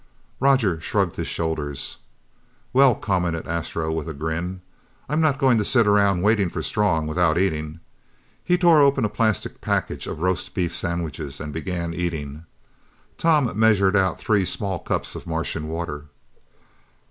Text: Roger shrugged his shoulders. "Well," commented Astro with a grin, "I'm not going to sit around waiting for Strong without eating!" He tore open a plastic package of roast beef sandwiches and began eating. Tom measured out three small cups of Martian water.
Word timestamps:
Roger 0.39 0.79
shrugged 0.81 1.15
his 1.15 1.27
shoulders. 1.27 1.97
"Well," 2.73 2.95
commented 2.95 3.47
Astro 3.47 3.91
with 3.91 4.09
a 4.09 4.15
grin, 4.15 4.61
"I'm 5.07 5.21
not 5.21 5.37
going 5.37 5.59
to 5.59 5.63
sit 5.63 5.85
around 5.85 6.23
waiting 6.23 6.49
for 6.49 6.63
Strong 6.63 7.05
without 7.05 7.37
eating!" 7.37 7.81
He 8.43 8.57
tore 8.57 8.81
open 8.81 9.05
a 9.05 9.09
plastic 9.09 9.61
package 9.61 10.07
of 10.07 10.21
roast 10.21 10.55
beef 10.55 10.75
sandwiches 10.75 11.39
and 11.39 11.53
began 11.53 11.93
eating. 11.93 12.47
Tom 13.19 13.51
measured 13.59 13.95
out 13.95 14.17
three 14.17 14.43
small 14.43 14.79
cups 14.79 15.13
of 15.13 15.27
Martian 15.27 15.67
water. 15.67 16.05